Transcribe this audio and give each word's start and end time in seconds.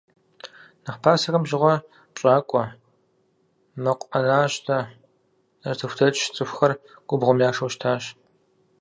Нэхъ 0.83 0.99
пасэхэм 1.03 1.43
щыгъуэ 1.49 1.75
пщӀакӀуэ, 2.13 2.63
мэкъуӀэнащтэ, 3.83 4.77
нартыхудэч 5.61 6.15
цӀыхухэр 6.35 6.71
губгъуэм 7.07 7.39
яшэу 7.49 7.71
щытащ. 7.73 8.03